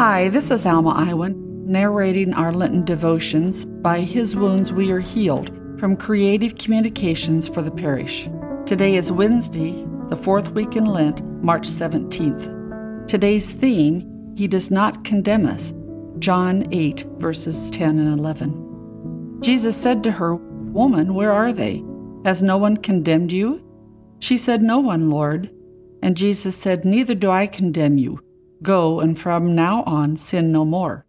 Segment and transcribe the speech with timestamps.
[0.00, 1.34] Hi, this is Alma Iwen,
[1.66, 7.70] narrating our Lenten devotions, By His Wounds We Are Healed, from Creative Communications for the
[7.70, 8.26] Parish.
[8.64, 13.08] Today is Wednesday, the fourth week in Lent, March 17th.
[13.08, 15.74] Today's theme, He Does Not Condemn Us,
[16.18, 19.42] John 8, verses 10 and 11.
[19.42, 21.84] Jesus said to her, Woman, where are they?
[22.24, 23.62] Has no one condemned you?
[24.20, 25.50] She said, No one, Lord.
[26.00, 28.18] And Jesus said, Neither do I condemn you.
[28.62, 31.04] Go, and from now on sin no more.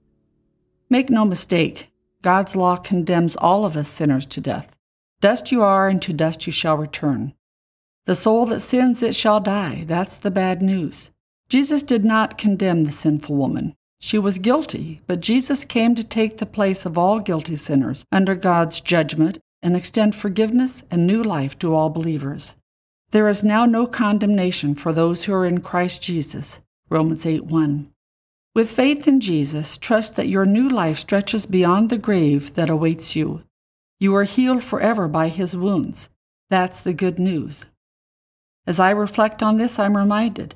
[0.89, 1.89] Make no mistake,
[2.21, 4.77] God's law condemns all of us sinners to death.
[5.21, 7.33] Dust you are, and to dust you shall return.
[8.05, 9.83] The soul that sins, it shall die.
[9.85, 11.11] That's the bad news.
[11.49, 13.75] Jesus did not condemn the sinful woman.
[13.99, 18.33] She was guilty, but Jesus came to take the place of all guilty sinners under
[18.33, 22.55] God's judgment and extend forgiveness and new life to all believers.
[23.11, 26.59] There is now no condemnation for those who are in Christ Jesus.
[26.91, 27.89] Romans 8 1.
[28.53, 33.15] With faith in Jesus, trust that your new life stretches beyond the grave that awaits
[33.15, 33.43] you.
[34.01, 36.09] You are healed forever by his wounds.
[36.49, 37.65] That's the good news.
[38.67, 40.55] As I reflect on this, I'm reminded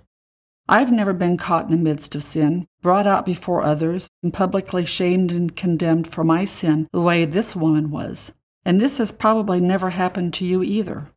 [0.67, 4.83] I've never been caught in the midst of sin, brought out before others, and publicly
[4.83, 8.33] shamed and condemned for my sin the way this woman was.
[8.65, 11.07] And this has probably never happened to you either.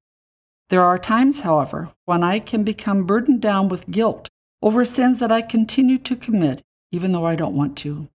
[0.68, 4.28] There are times, however, when I can become burdened down with guilt
[4.62, 8.08] over sins that I continue to commit, even though I don't want to.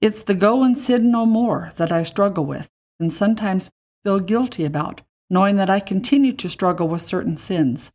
[0.00, 3.70] It's the go and sin no more that I struggle with, and sometimes
[4.04, 7.90] feel guilty about, knowing that I continue to struggle with certain sins.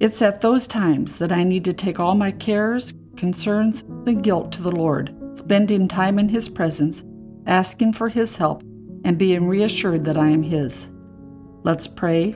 [0.00, 4.50] It's at those times that I need to take all my cares, concerns, and guilt
[4.52, 7.04] to the Lord, spending time in His presence,
[7.46, 8.62] asking for His help,
[9.04, 10.88] and being reassured that I am His.
[11.62, 12.34] Let's pray.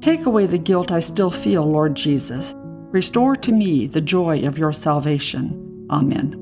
[0.00, 2.54] Take away the guilt I still feel, Lord Jesus
[2.90, 5.86] Restore to me the joy of your salvation.
[5.90, 6.39] Amen.